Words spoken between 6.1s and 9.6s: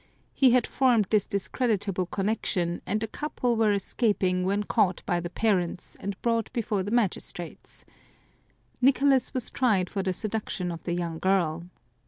brought before the magis trates. Nicolas was